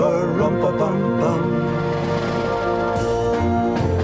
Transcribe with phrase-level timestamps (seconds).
[0.00, 1.42] rum-pa-bum-bum.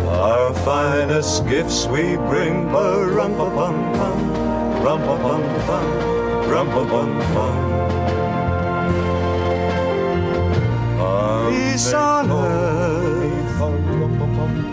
[0.08, 4.18] Our finest gifts we bring, ba-rum-pa-bum-bum,
[4.82, 5.86] rum-pa-bum-bum,
[6.50, 7.56] rum-pa-bum-bum.
[11.50, 13.58] Peace on earth,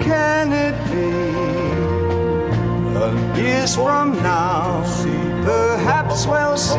[0.02, 1.12] can it be?
[3.42, 4.84] Years from now,
[5.44, 6.73] perhaps we'll see.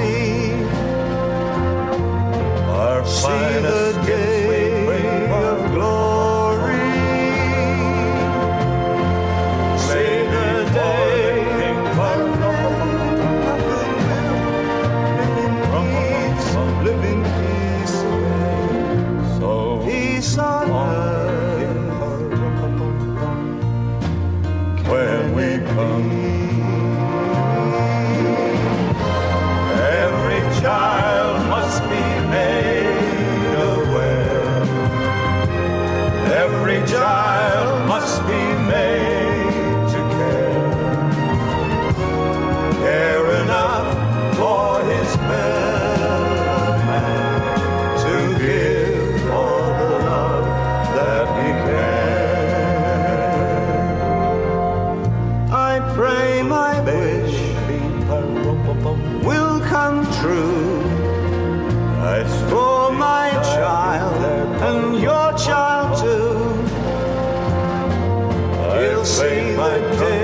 [69.05, 70.23] save my day.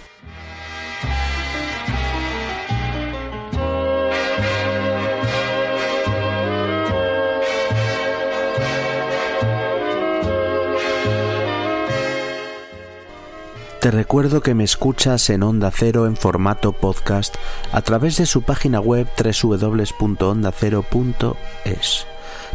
[13.81, 17.35] Te recuerdo que me escuchas en Onda Cero en formato podcast
[17.71, 22.05] a través de su página web www.ondacero.es.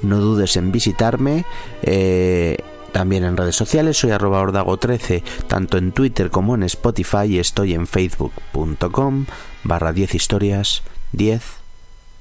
[0.01, 1.45] No dudes en visitarme.
[1.83, 2.57] eh,
[2.91, 7.75] también en redes sociales soy arroba ordago13, tanto en Twitter como en Spotify y estoy
[7.75, 9.27] en facebook.com
[9.63, 10.83] barra 10 historias
[11.13, 11.43] 10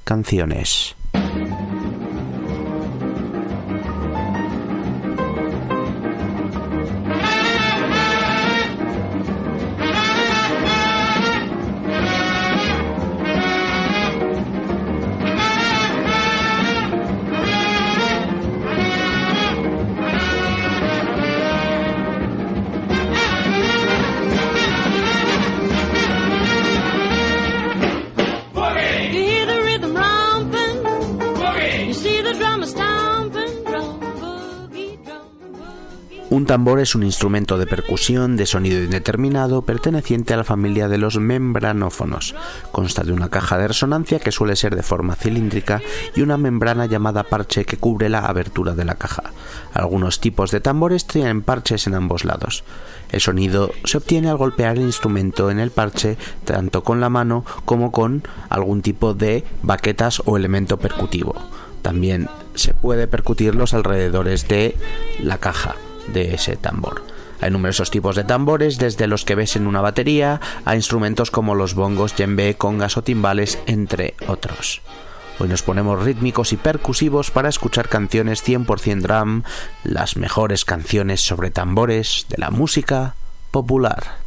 [0.04, 0.98] canciones.
[36.33, 40.97] Un tambor es un instrumento de percusión de sonido indeterminado perteneciente a la familia de
[40.97, 42.33] los membranófonos.
[42.71, 45.83] Consta de una caja de resonancia que suele ser de forma cilíndrica
[46.15, 49.21] y una membrana llamada parche que cubre la abertura de la caja.
[49.75, 52.63] Algunos tipos de tambores tienen parches en ambos lados.
[53.12, 57.45] El sonido se obtiene al golpear el instrumento en el parche tanto con la mano
[57.65, 61.36] como con algún tipo de baquetas o elemento percutivo.
[61.83, 64.75] También se puede percutir los alrededores de
[65.19, 65.75] la caja
[66.07, 67.03] de ese tambor.
[67.41, 71.55] Hay numerosos tipos de tambores, desde los que ves en una batería a instrumentos como
[71.55, 74.81] los bongos, djembe, congas o timbales, entre otros.
[75.39, 79.44] Hoy nos ponemos rítmicos y percusivos para escuchar canciones 100% drum,
[79.83, 83.15] las mejores canciones sobre tambores de la música
[83.51, 84.23] popular.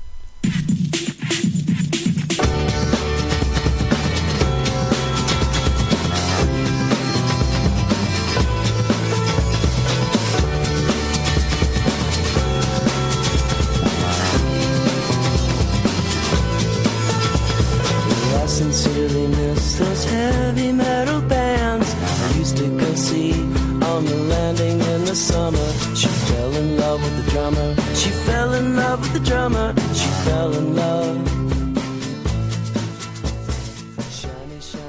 [28.07, 29.75] She fell in love with the drummer.
[29.93, 31.06] She fell in love.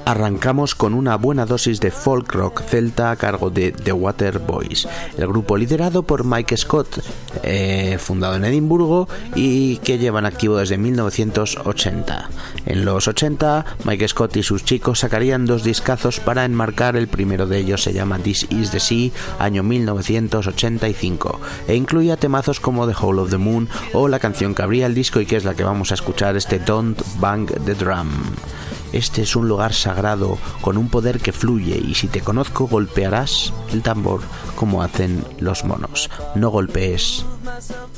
[0.08, 4.88] Arrancamos con una buena dosis de folk rock celta a cargo de The Water Boys,
[5.18, 7.04] el grupo liderado por Mike Scott,
[7.42, 12.30] eh, fundado en Edimburgo y que llevan activo desde 1980.
[12.64, 17.46] En los 80, Mike Scott y sus chicos sacarían dos discazos para enmarcar, el primero
[17.46, 21.38] de ellos se llama This Is the Sea, año 1985,
[21.68, 24.94] e incluía temazos como The Hole of the Moon o la canción que abría el
[24.94, 28.08] disco y que es la que vamos a escuchar, este Don't Bang the Drum.
[28.92, 33.52] Este es un lugar sagrado con un poder que fluye y si te conozco golpearás
[33.72, 34.20] el tambor
[34.56, 36.10] como hacen los monos.
[36.34, 37.24] No golpees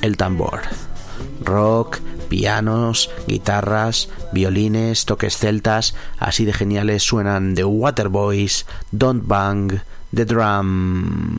[0.03, 0.63] el tambor.
[1.45, 1.99] Rock,
[2.29, 9.81] pianos, guitarras, violines, toques celtas, así de geniales suenan The Waterboys, Don't Bang,
[10.15, 11.39] The Drum.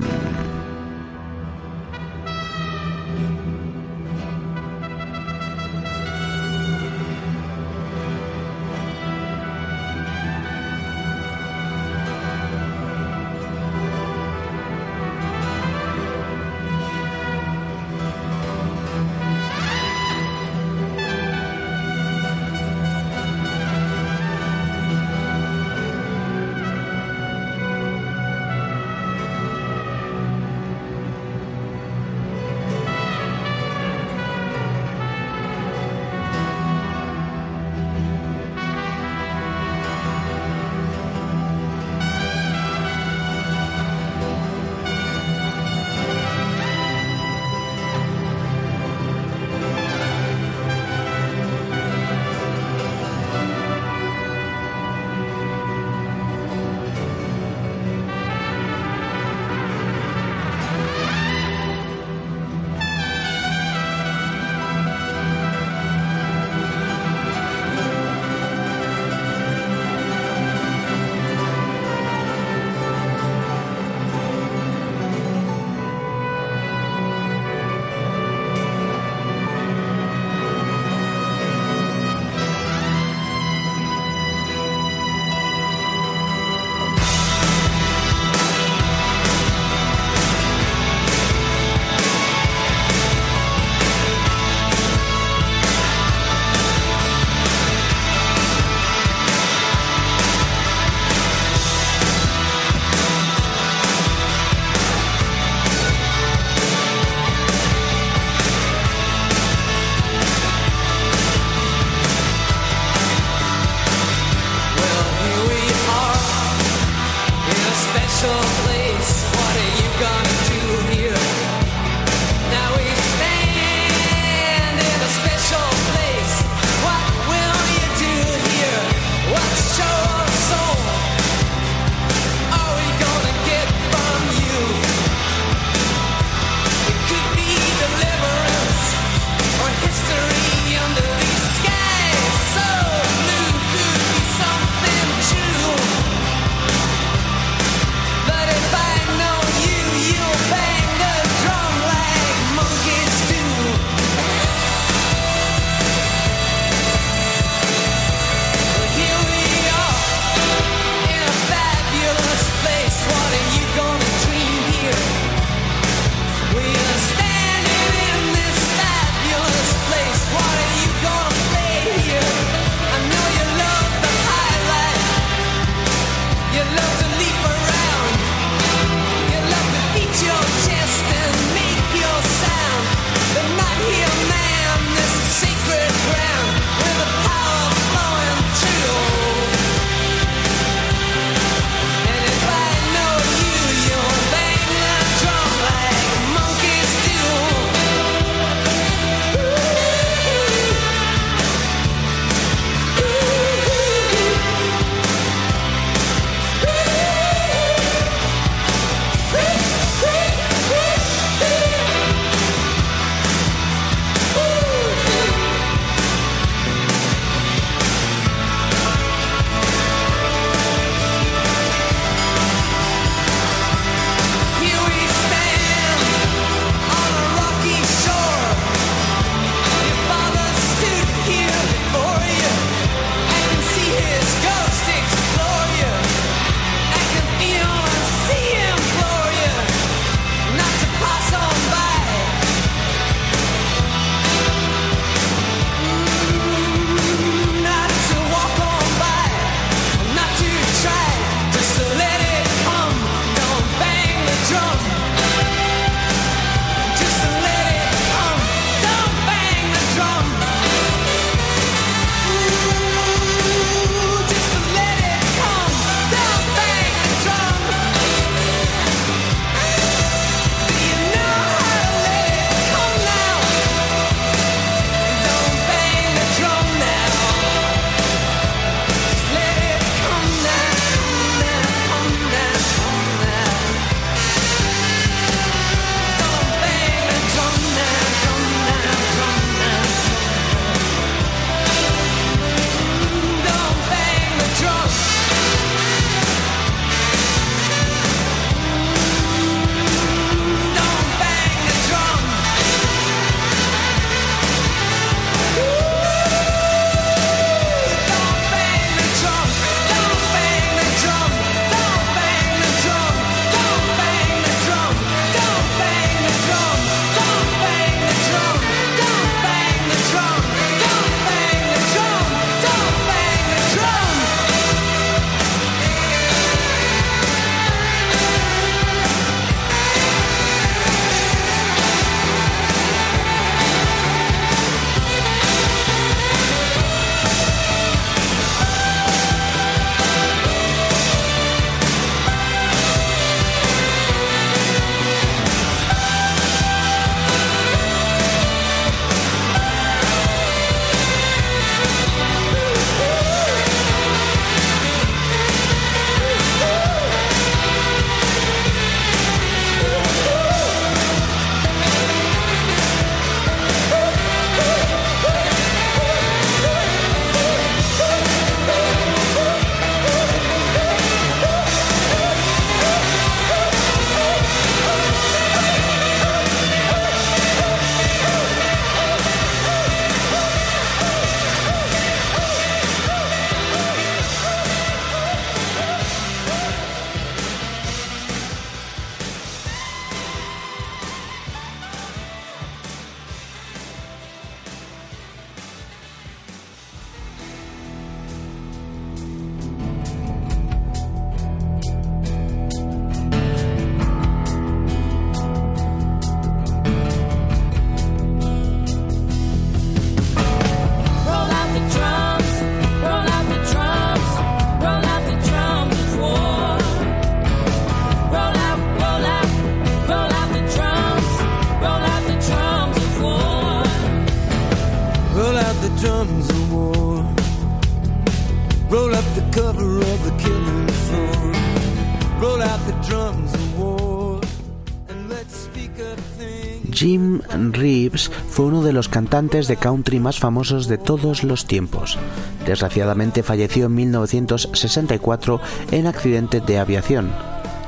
[437.01, 437.41] Jim
[437.71, 442.19] Reeves fue uno de los cantantes de country más famosos de todos los tiempos.
[442.63, 447.31] Desgraciadamente falleció en 1964 en accidente de aviación.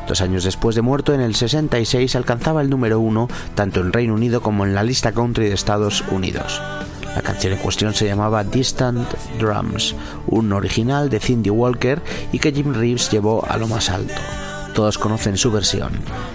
[0.08, 4.15] Dos años después de muerto, en el 66, alcanzaba el número uno tanto en Reino
[4.15, 6.60] Unido como en la lista country de Estados Unidos.
[7.15, 9.93] La canción en cuestión se llamaba Distant Drums,
[10.25, 12.01] un original de Cindy Walker
[12.32, 14.15] y que Jim Reeves llevó a lo más alto.
[14.74, 15.91] Todos conocen su versión.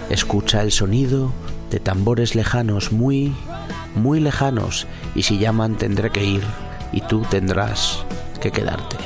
[0.09, 1.33] Escucha el sonido
[1.69, 3.33] de tambores lejanos, muy,
[3.95, 6.43] muy lejanos, y si llaman tendré que ir
[6.91, 8.05] y tú tendrás
[8.41, 8.97] que quedarte.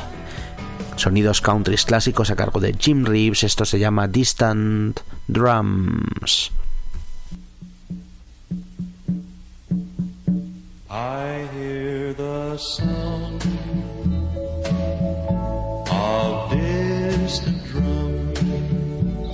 [0.95, 6.51] Sonidos countries clásicos a cargo de Jim Reeves, esto se llama Distant Drums.
[10.89, 13.43] I hear the sound
[15.89, 19.29] of distant drums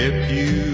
[0.00, 0.67] If you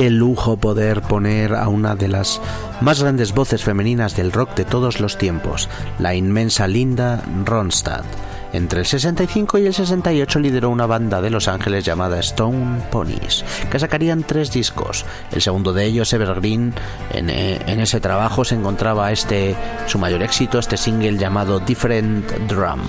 [0.00, 2.40] Qué lujo poder poner a una de las
[2.80, 8.06] más grandes voces femeninas del rock de todos los tiempos, la inmensa Linda Ronstadt.
[8.52, 13.44] Entre el 65 y el 68 lideró una banda de Los Ángeles llamada Stone Ponies,
[13.70, 15.04] que sacarían tres discos.
[15.30, 16.74] El segundo de ellos, Evergreen,
[17.12, 19.54] en, eh, en ese trabajo se encontraba este
[19.86, 22.80] su mayor éxito, este single llamado Different Drum,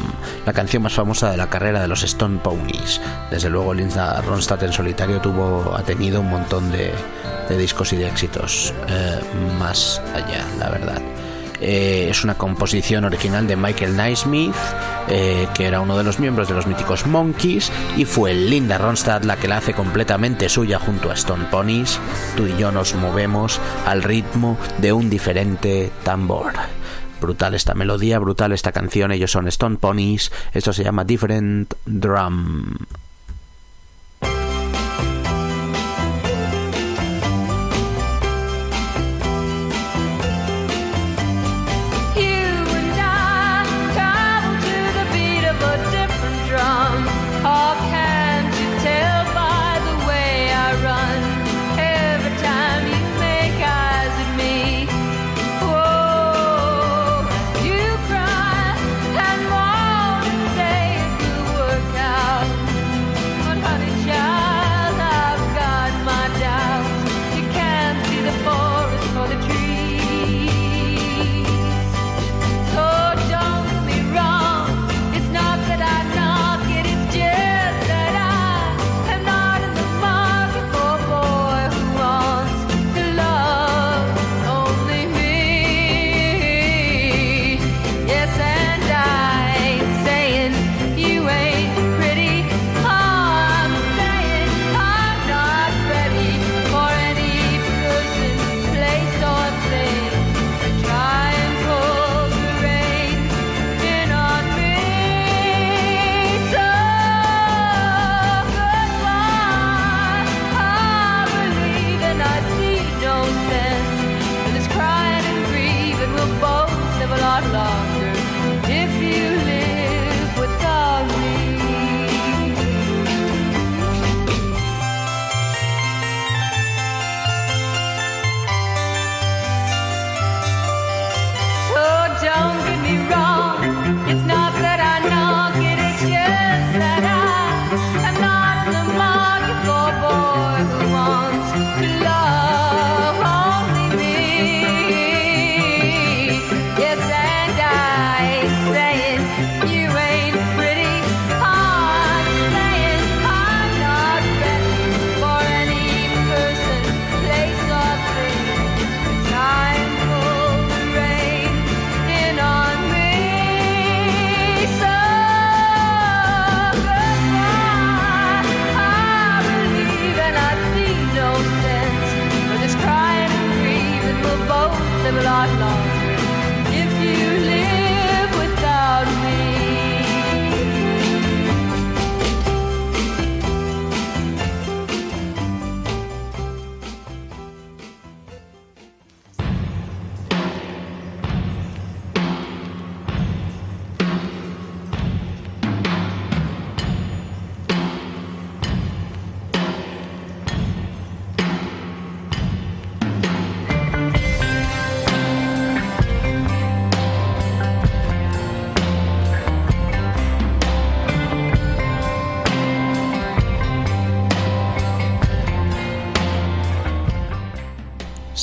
[0.45, 3.00] la canción más famosa de la carrera de los Stone Ponies.
[3.30, 6.91] Desde luego, Linda Ronstadt en solitario tuvo, ha tenido un montón de,
[7.50, 9.19] de discos y de éxitos eh,
[9.60, 11.02] más allá, la verdad.
[11.62, 14.56] Eh, es una composición original de Michael Naismith,
[15.08, 19.26] eh, que era uno de los miembros de los míticos Monkeys, y fue Linda Ronstadt
[19.26, 22.00] la que la hace completamente suya junto a Stone Ponies.
[22.36, 26.54] Tú y yo nos movemos al ritmo de un diferente tambor.
[27.21, 29.12] Brutal esta melodía, brutal esta canción.
[29.12, 30.32] Ellos son Stone Ponies.
[30.54, 32.78] Esto se llama Different Drum.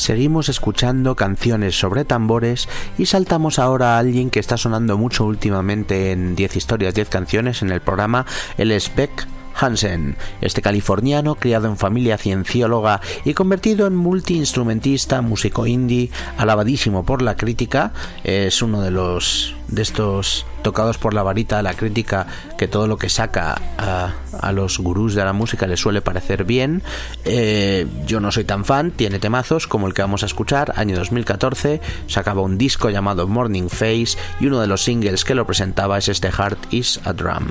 [0.09, 2.67] Seguimos escuchando canciones sobre tambores
[2.97, 7.61] y saltamos ahora a alguien que está sonando mucho últimamente en 10 historias, 10 canciones
[7.61, 8.25] en el programa,
[8.57, 16.09] el Beck Hansen, este californiano criado en familia ciencióloga y convertido en multiinstrumentista, músico indie,
[16.39, 17.93] alabadísimo por la crítica,
[18.25, 22.27] es uno de los de estos tocados por la varita la crítica
[22.57, 26.45] que todo lo que saca a, a los gurús de la música les suele parecer
[26.45, 26.83] bien.
[27.25, 30.97] Eh, yo no soy tan fan, tiene temazos como el que vamos a escuchar, año
[30.97, 35.99] 2014, sacaba un disco llamado Morning Face y uno de los singles que lo presentaba
[35.99, 37.47] es este Heart is a Drum,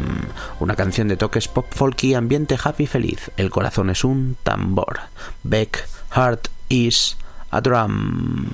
[0.60, 3.32] una canción de toques pop folky, ambiente happy feliz.
[3.38, 5.00] El corazón es un tambor.
[5.44, 7.18] Beck, Heart is
[7.52, 8.48] a Drum.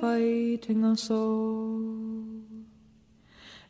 [0.00, 2.26] Fighting us all.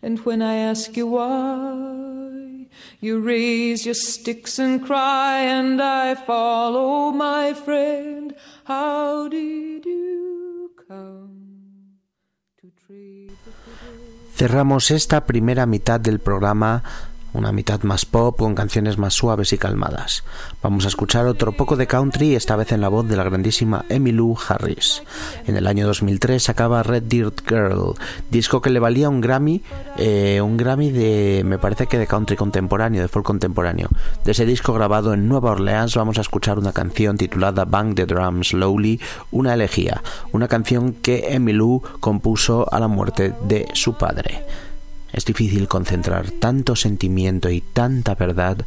[0.02, 2.68] And when I ask you why,
[3.00, 8.34] you raise your sticks and cry, and I follow, my friend.
[8.64, 12.00] How did you come
[12.60, 13.52] to treat the
[14.36, 16.82] Cerramos esta primera mitad del programa,
[17.37, 20.25] una mitad más pop con canciones más suaves y calmadas.
[20.62, 23.85] Vamos a escuchar otro poco de country, esta vez en la voz de la grandísima
[23.88, 25.03] Emmylou Harris.
[25.46, 27.94] En el año 2003 sacaba Red Dirt Girl,
[28.31, 29.62] disco que le valía un Grammy,
[29.96, 33.88] eh, un Grammy de, me parece que de country contemporáneo, de folk contemporáneo.
[34.25, 38.07] De ese disco grabado en Nueva Orleans vamos a escuchar una canción titulada Bang the
[38.07, 44.44] Drum Slowly, una elegía, una canción que Emmylou compuso a la muerte de su padre.
[45.16, 48.59] Es difícil concentrar tanto sentimiento y tanta verdad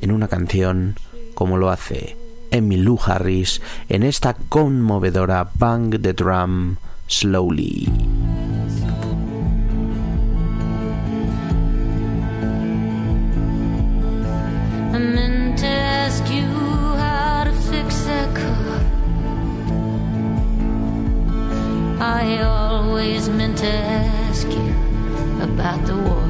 [0.00, 0.96] en una canción
[1.34, 2.16] como lo hace
[2.50, 3.60] Emmylou Harris
[3.90, 7.90] en esta conmovedora Bang the Drum Slowly.
[25.54, 26.24] About the war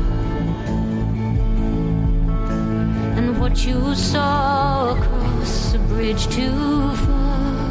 [3.16, 7.70] and what you saw across the bridge too far.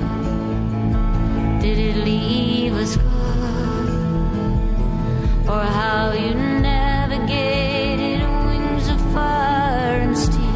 [1.62, 3.06] Did it leave a scar?
[5.54, 6.34] Or how you
[6.70, 10.50] navigated wings of fire and steel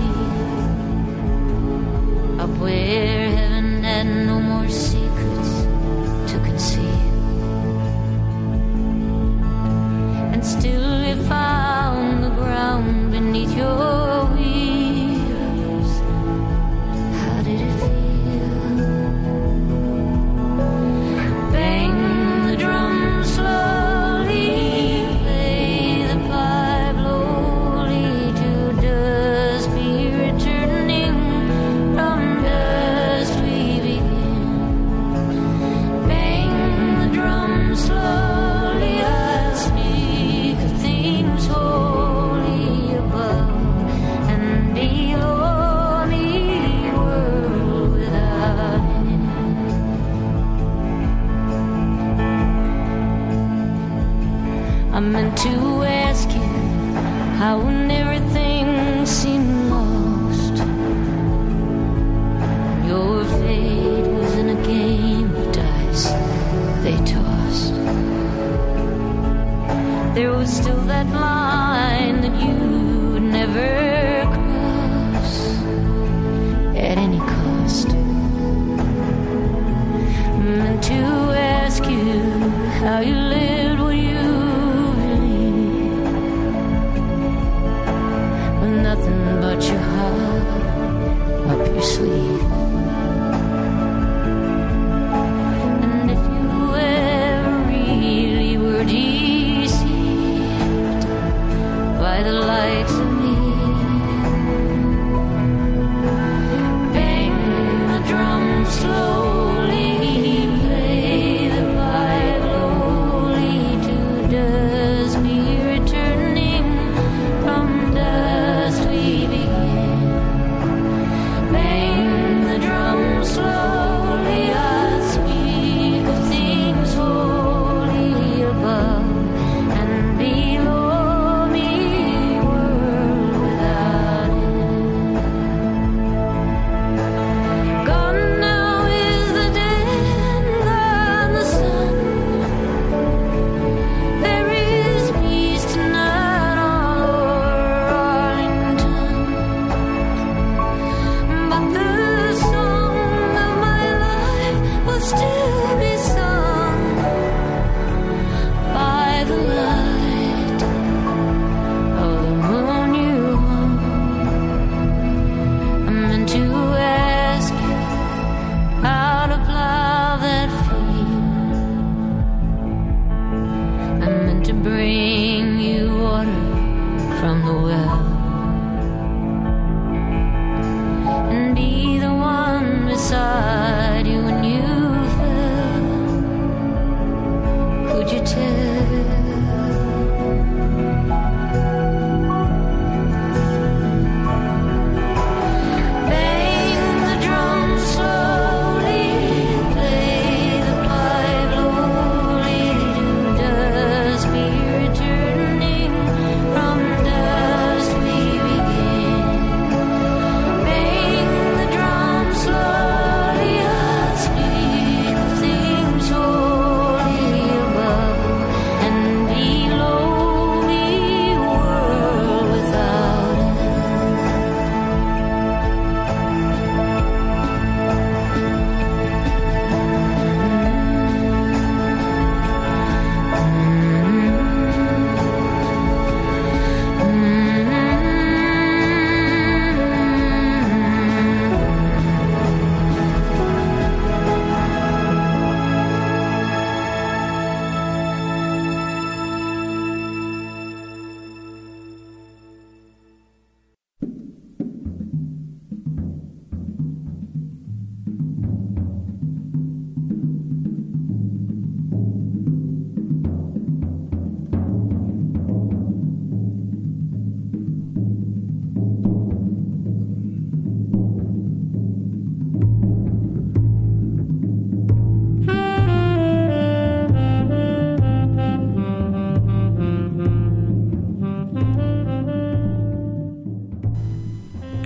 [2.44, 3.23] up where
[10.44, 14.03] still you found the ground beneath your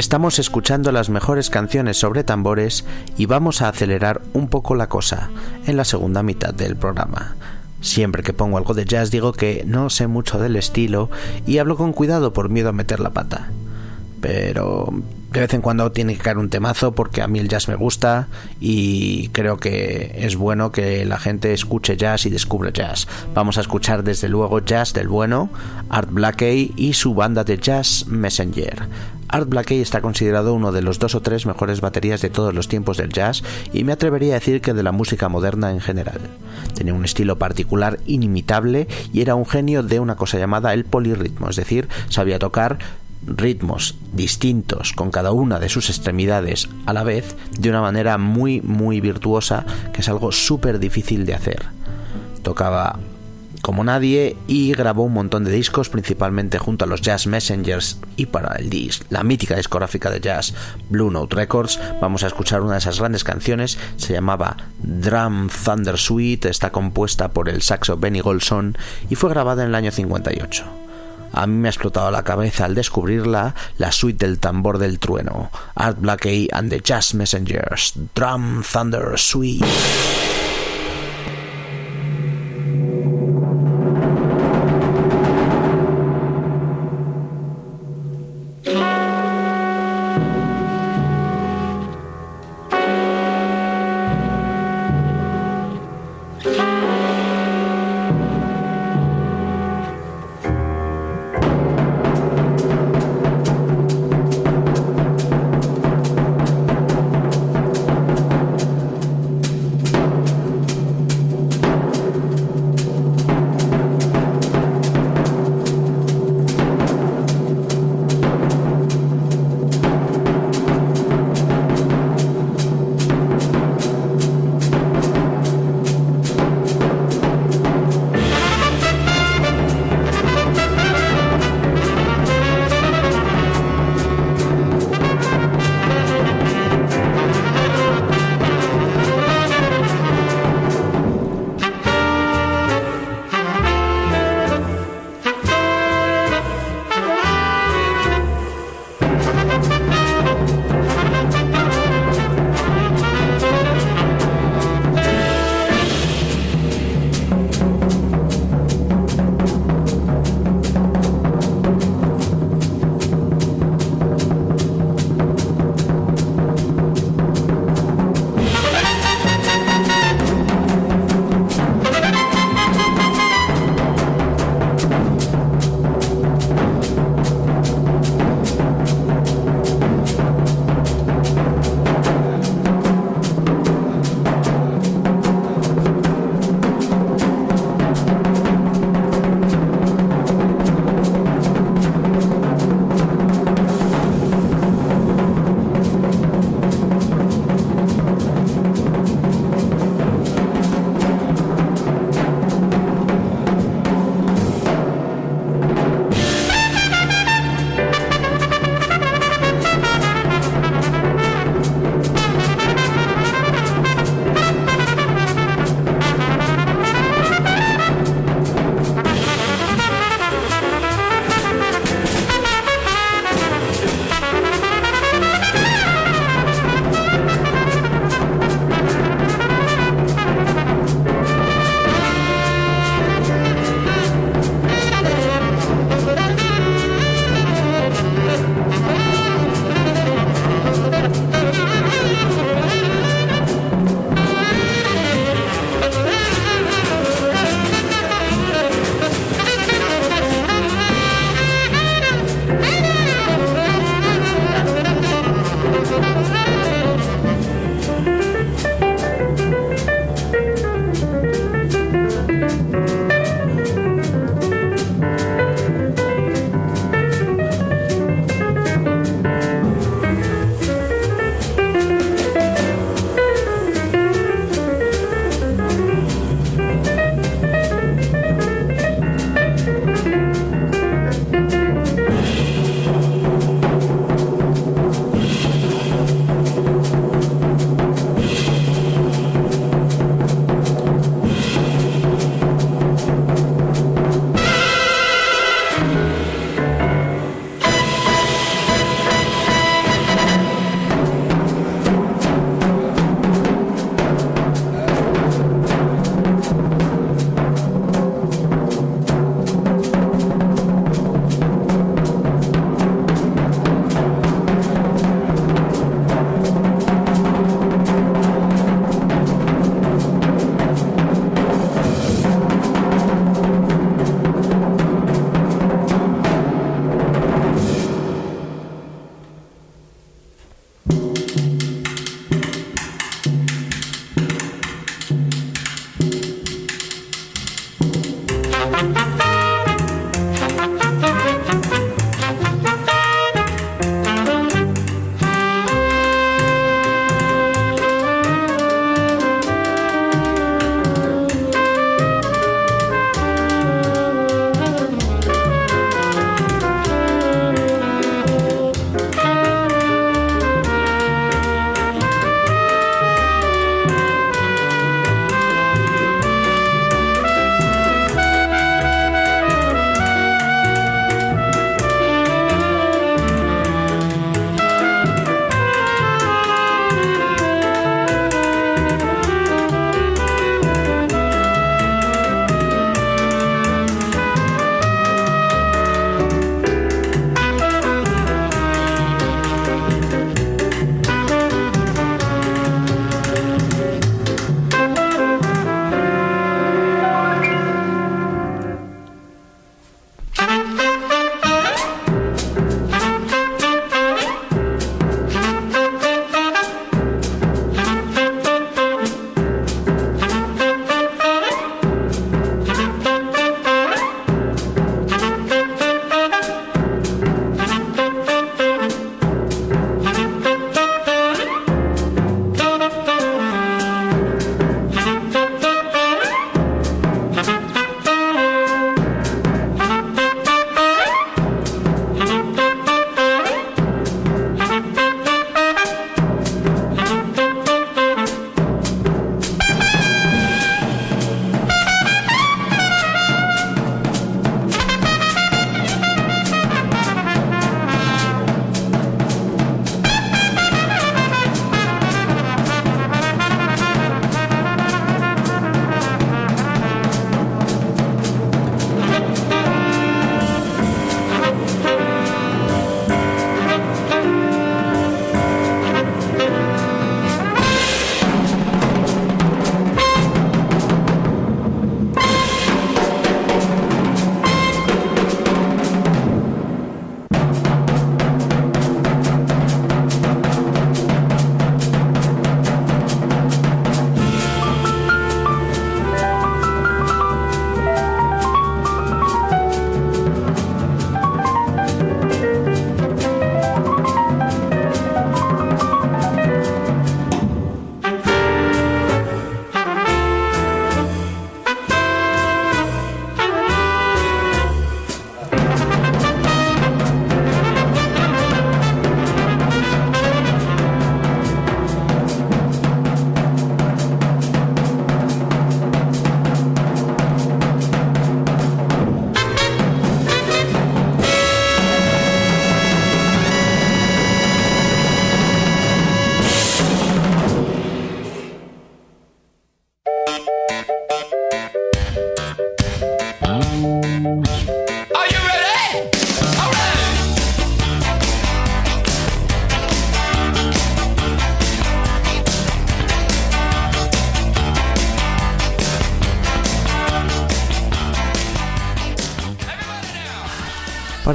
[0.07, 2.85] Estamos escuchando las mejores canciones sobre tambores
[3.17, 5.29] y vamos a acelerar un poco la cosa
[5.65, 7.35] en la segunda mitad del programa.
[7.81, 11.09] Siempre que pongo algo de jazz digo que no sé mucho del estilo
[11.45, 13.51] y hablo con cuidado por miedo a meter la pata.
[14.21, 14.93] Pero
[15.33, 17.75] de vez en cuando tiene que caer un temazo porque a mí el jazz me
[17.75, 18.29] gusta
[18.61, 23.09] y creo que es bueno que la gente escuche jazz y descubra jazz.
[23.33, 25.49] Vamos a escuchar desde luego jazz del bueno,
[25.89, 28.87] Art Blakey y su banda de jazz Messenger.
[29.29, 32.67] Art Blakey está considerado uno de los dos o tres mejores baterías de todos los
[32.67, 36.19] tiempos del jazz y me atrevería a decir que de la música moderna en general.
[36.73, 41.49] Tenía un estilo particular inimitable y era un genio de una cosa llamada el polirritmo,
[41.49, 42.79] es decir, sabía tocar
[43.25, 48.61] ritmos distintos con cada una de sus extremidades a la vez de una manera muy
[48.61, 51.65] muy virtuosa que es algo súper difícil de hacer.
[52.43, 52.99] Tocaba
[53.61, 58.27] como nadie y grabó un montón de discos principalmente junto a los Jazz Messengers y
[58.27, 60.53] para el disc, la mítica discográfica de jazz
[60.89, 65.97] Blue Note Records vamos a escuchar una de esas grandes canciones se llamaba Drum Thunder
[65.97, 68.77] Suite está compuesta por el saxo Benny Golson
[69.09, 70.87] y fue grabada en el año 58
[71.33, 75.51] a mí me ha explotado la cabeza al descubrirla la suite del tambor del trueno,
[75.75, 79.65] Art Blakey and the Jazz Messengers, Drum Thunder Suite.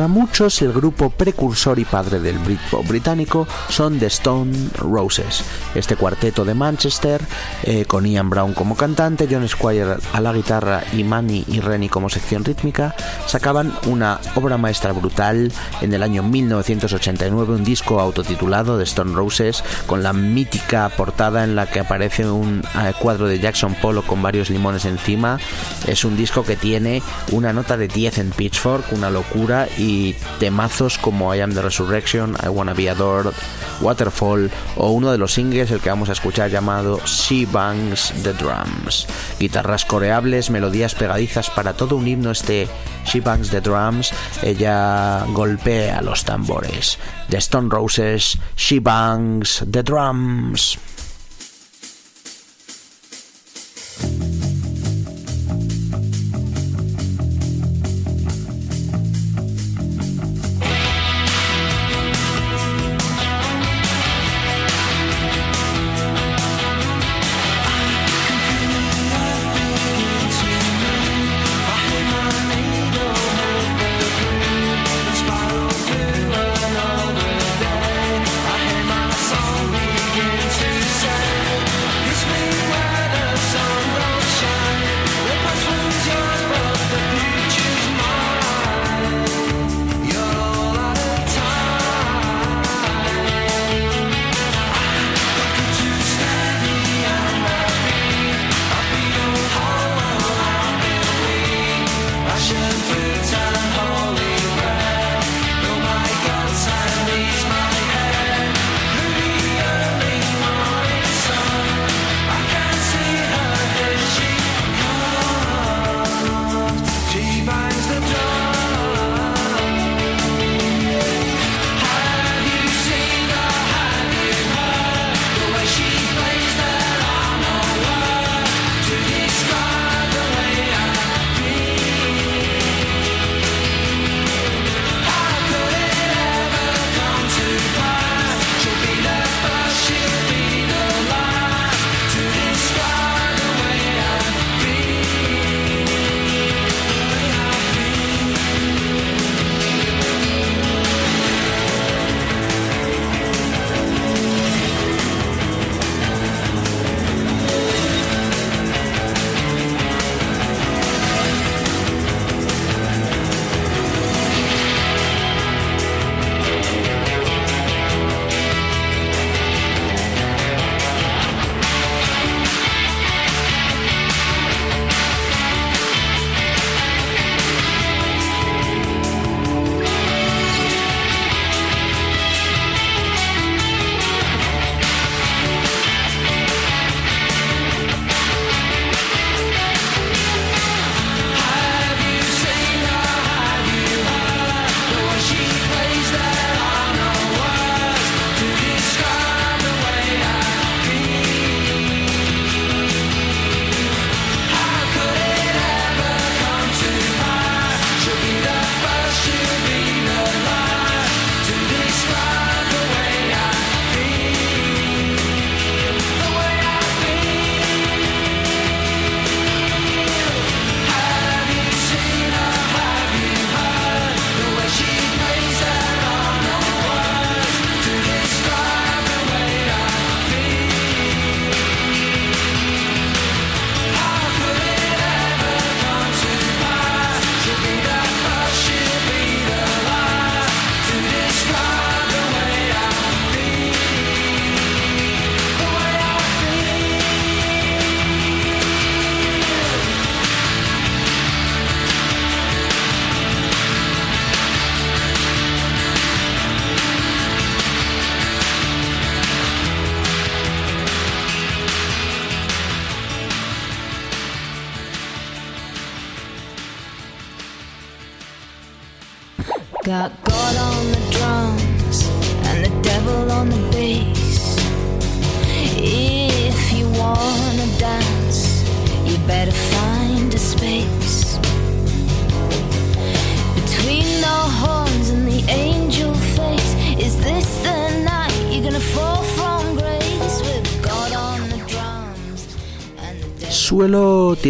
[0.02, 5.44] Para muchos, el grupo precursor y padre del Britpop británico son The Stone Roses.
[5.74, 7.20] Este cuarteto de Manchester,
[7.62, 11.88] eh, con Ian Brown como cantante, John Squire a la guitarra y Manny y Rennie
[11.88, 12.94] como sección rítmica,
[13.26, 19.64] sacaban una obra maestra brutal en el año 1989, un disco autotitulado The Stone Roses,
[19.86, 24.22] con la mítica portada en la que aparece un eh, cuadro de Jackson Pollock con
[24.22, 25.38] varios limones encima.
[25.86, 30.98] Es un disco que tiene una nota de 10 en Pitchfork, una locura, y temazos
[30.98, 33.32] como I Am the Resurrection, I Wanna Be Adored,
[33.80, 38.32] Waterfall o uno de los singles, el que vamos a escuchar llamado She Bangs the
[38.32, 39.06] Drums.
[39.38, 42.68] Guitarras coreables, melodías pegadizas para todo un himno este
[43.04, 46.98] She Bangs the Drums, ella golpea los tambores.
[47.28, 50.78] The Stone Roses, She Bangs the Drums.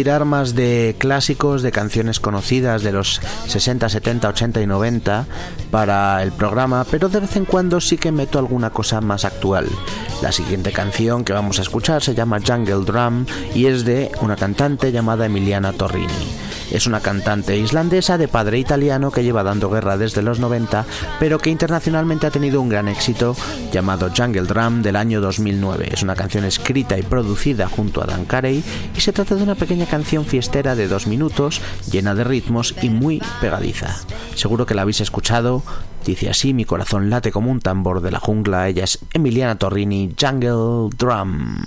[0.03, 5.25] Tirar más de clásicos, de canciones conocidas de los 60, 70, 80 y 90
[5.71, 9.65] para el programa, pero de vez en cuando sí que meto alguna cosa más actual.
[10.21, 13.25] La siguiente canción que vamos a escuchar se llama Jungle Drum
[13.55, 16.42] y es de una cantante llamada Emiliana Torrini.
[16.71, 20.85] Es una cantante islandesa de padre italiano que lleva dando guerra desde los 90,
[21.19, 23.35] pero que internacionalmente ha tenido un gran éxito
[23.71, 25.89] llamado Jungle Drum del año 2009.
[25.91, 28.63] Es una canción escrita y producida junto a Dan Carey
[28.95, 31.61] y se trata de una pequeña canción fiestera de dos minutos,
[31.91, 33.95] llena de ritmos y muy pegadiza.
[34.35, 35.63] Seguro que la habéis escuchado.
[36.05, 38.67] Dice así, mi corazón late como un tambor de la jungla.
[38.67, 41.63] Ella es Emiliana Torrini, Jungle Drum.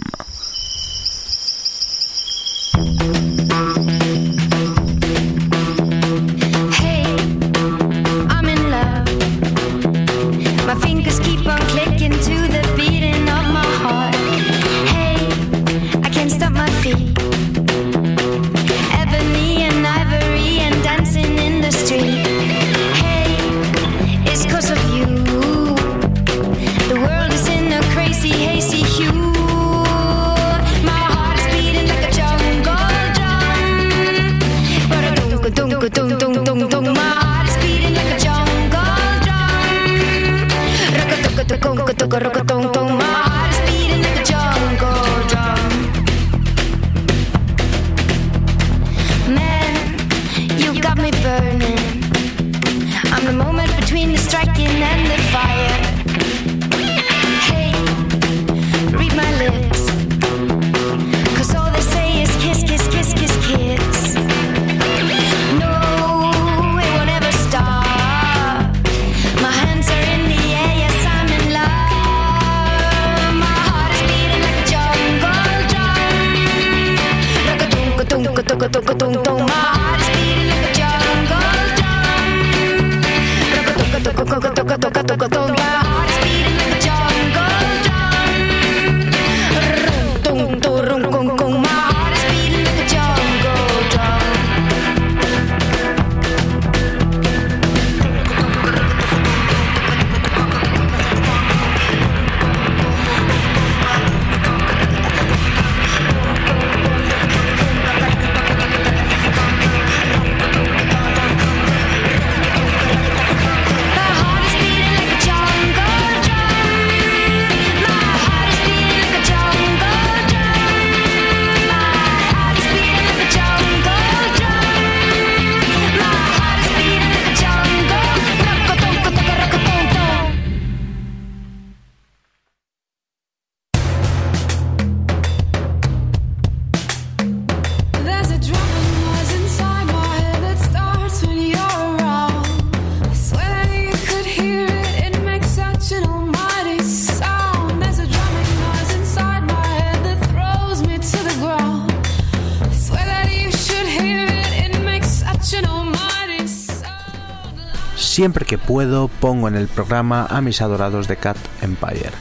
[158.16, 162.12] Siempre que puedo pongo en el programa a mis adorados de Cat Empire,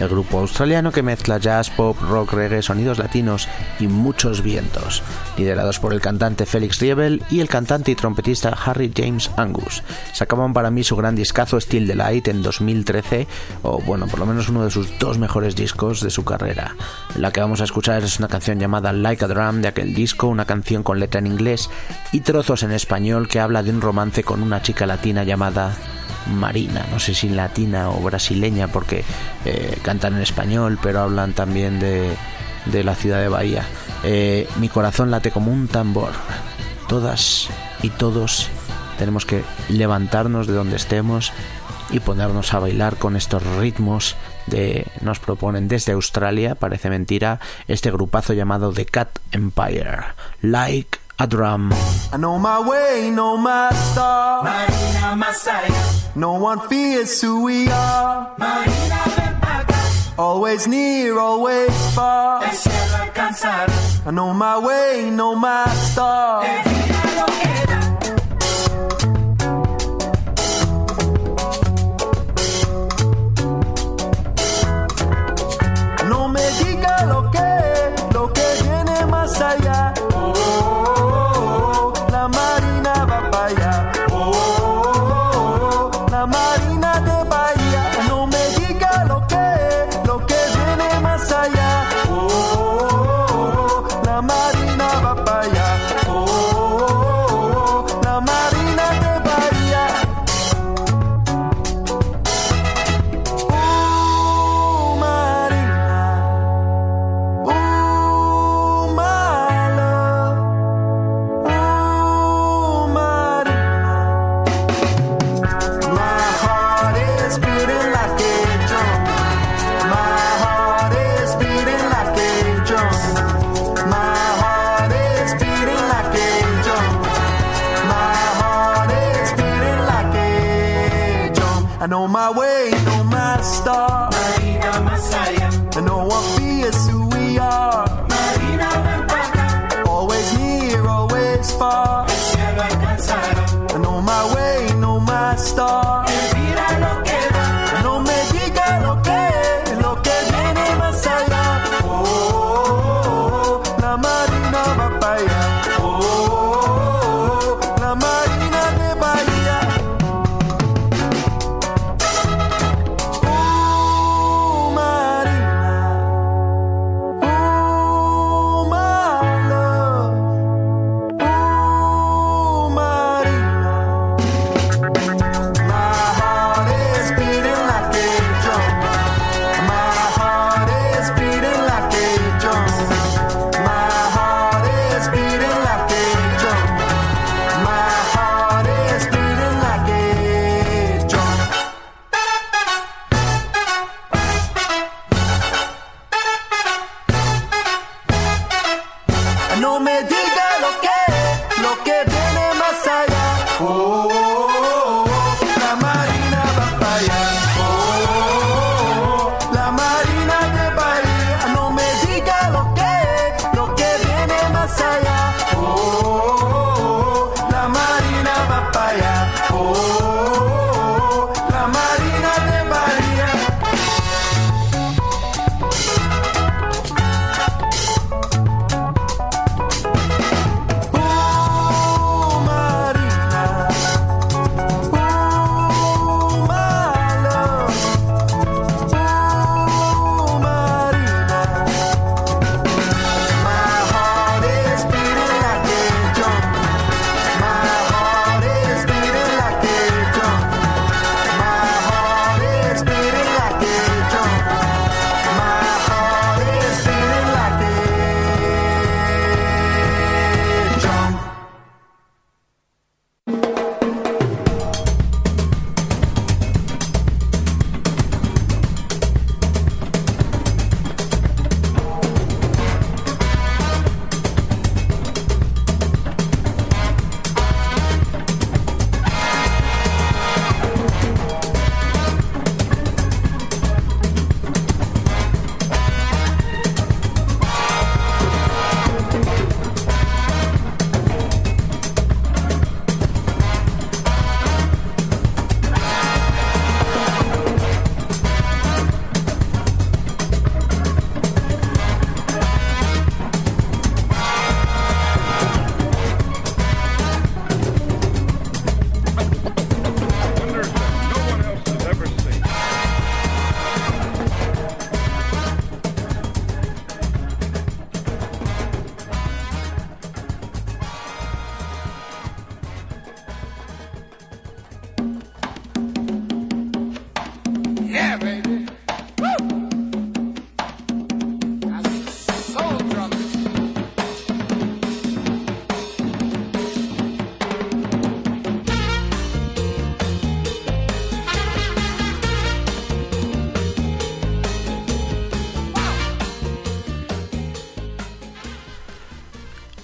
[0.00, 5.02] el grupo australiano que mezcla jazz, pop, rock, reggae, sonidos latinos y muchos vientos,
[5.36, 9.82] liderados por el cantante Felix Riebel y el cantante y trompetista Harry James Angus.
[10.12, 13.26] Sacaban para mí su gran discazo Still the Light en 2013,
[13.62, 16.74] o bueno, por lo menos uno de sus dos mejores discos de su carrera.
[17.16, 20.28] La que vamos a escuchar es una canción llamada Like a Drum de aquel disco,
[20.28, 21.70] una canción con letra en inglés
[22.12, 25.72] y trozos en español que habla de un romance con una chica latina llamada
[26.26, 29.04] Marina, no sé si latina o brasileña porque
[29.44, 32.10] eh, cantan en español pero hablan también de,
[32.66, 33.64] de la ciudad de Bahía.
[34.04, 36.12] Eh, mi corazón late como un tambor.
[36.88, 37.48] Todas
[37.82, 38.48] y todos
[38.98, 41.32] tenemos que levantarnos de donde estemos
[41.90, 44.16] y ponernos a bailar con estos ritmos
[44.46, 49.98] de nos proponen desde Australia, parece mentira, este grupazo llamado The Cat Empire,
[50.40, 51.72] Like a Drum.
[52.12, 54.44] I know my way, know my star.
[54.44, 56.16] Marina Masaya.
[56.16, 58.34] No one fears who we are.
[58.38, 59.12] Marina
[60.18, 62.42] Always near, always far.
[62.44, 66.44] I know my way, know my star.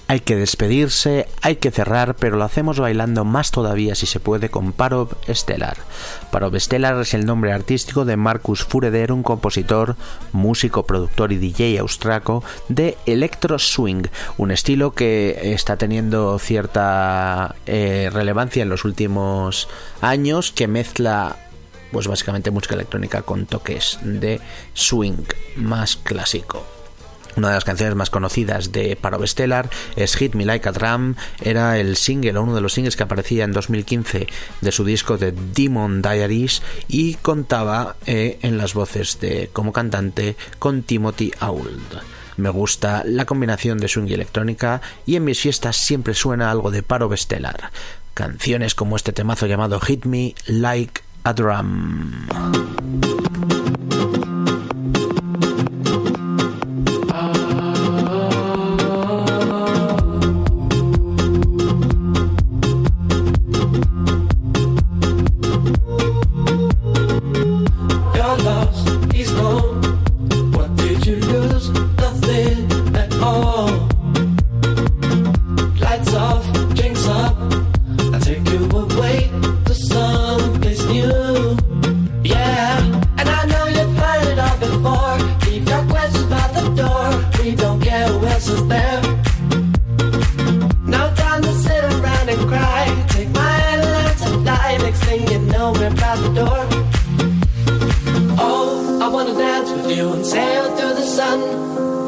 [0.09, 4.49] Hay que despedirse, hay que cerrar, pero lo hacemos bailando más todavía si se puede
[4.49, 5.77] con Parov Stellar.
[6.31, 9.97] Parov Stellar es el nombre artístico de Marcus Fureder, un compositor,
[10.31, 14.07] músico, productor y DJ austraco de electro swing,
[14.39, 19.69] un estilo que está teniendo cierta eh, relevancia en los últimos
[20.01, 21.37] años, que mezcla
[21.91, 24.41] pues básicamente música electrónica con toques de
[24.73, 26.78] swing más clásico.
[27.39, 31.15] Una de las canciones más conocidas de Parov Stellar es Hit Me Like a Drum,
[31.39, 34.27] era el single o uno de los singles que aparecía en 2015
[34.59, 40.35] de su disco de Demon Diaries y contaba eh, en las voces de como cantante
[40.59, 42.01] con Timothy Auld.
[42.35, 46.71] Me gusta la combinación de swing y electrónica y en mis fiestas siempre suena algo
[46.71, 47.71] de Parov Stellar.
[48.15, 52.27] Canciones como este temazo llamado Hit Me Like a Drum.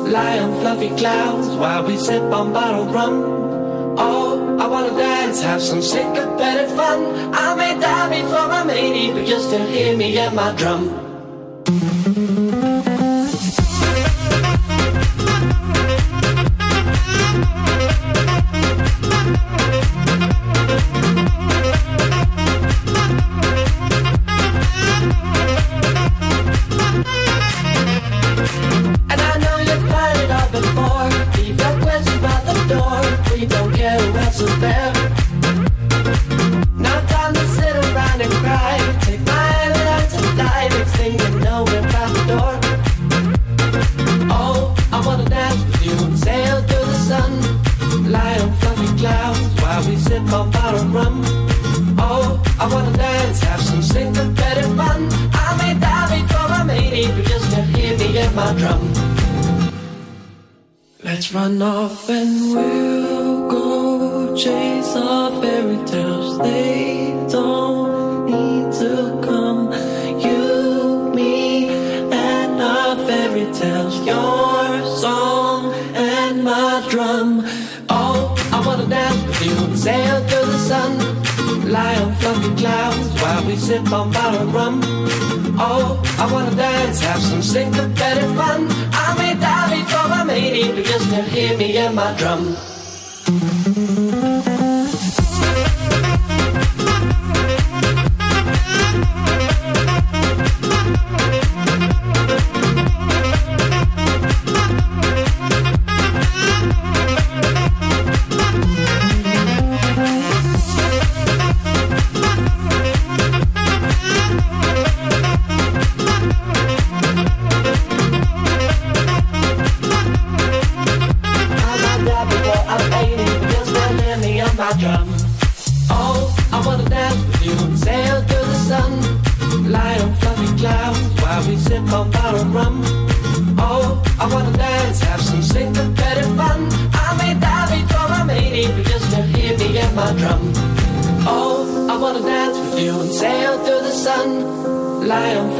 [0.07, 3.23] Lie on fluffy clouds while we sip on bottled rum.
[3.97, 7.33] Oh, I wanna dance, have some syncopated fun.
[7.33, 11.10] I may die before I'm 80, but you'll still hear me at my drum.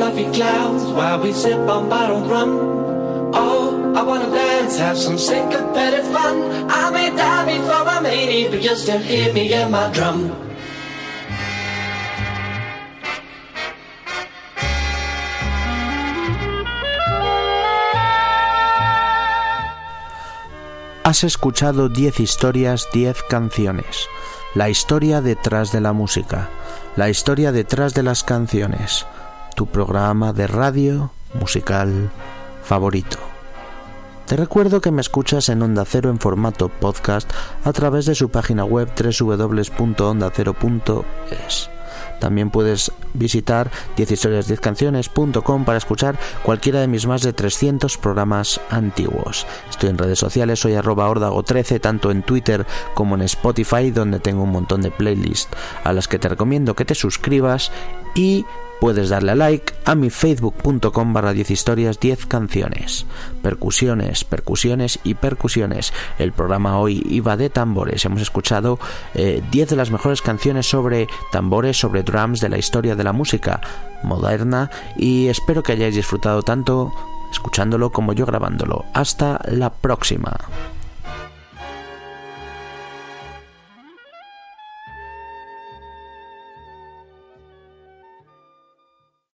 [0.01, 2.51] Fluffy clouds while we sip on bottled rum.
[3.35, 6.35] Oh, I wanna dance, have some syncopated fun.
[6.71, 10.33] I may die before I'm 80, but you'll still hear me at my drum.
[21.03, 24.07] Has escuchado 10 historias, 10 canciones.
[24.55, 26.49] La historia detrás de la música,
[26.95, 29.05] la historia detrás de las canciones.
[29.61, 32.09] Tu programa de radio musical
[32.63, 33.19] favorito.
[34.25, 37.31] Te recuerdo que me escuchas en Onda Cero en formato podcast
[37.63, 41.69] a través de su página web www.ondacero.es.
[42.19, 49.45] También puedes visitar 10historias10canciones.com para escuchar cualquiera de mis más de 300 programas antiguos.
[49.69, 54.41] Estoy en redes sociales, soy arroba ordago13, tanto en Twitter como en Spotify, donde tengo
[54.41, 57.71] un montón de playlists a las que te recomiendo que te suscribas
[58.15, 58.43] y
[58.81, 63.05] puedes darle a like a mi facebook.com barra 10 historias 10 canciones.
[63.43, 65.93] Percusiones, percusiones y percusiones.
[66.17, 68.03] El programa hoy iba de tambores.
[68.05, 68.79] Hemos escuchado
[69.13, 73.13] eh, 10 de las mejores canciones sobre tambores, sobre drums de la historia de la
[73.13, 73.61] música
[74.01, 76.91] moderna y espero que hayáis disfrutado tanto
[77.31, 78.85] escuchándolo como yo grabándolo.
[78.95, 80.39] Hasta la próxima.